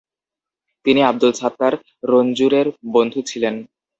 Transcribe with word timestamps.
তিনি 0.85 1.01
আব্দুল 1.03 1.31
সাত্তার 1.33 1.73
রঞ্জুরের 2.03 2.67
বন্ধু 2.93 3.19
ছিলেন। 3.21 3.55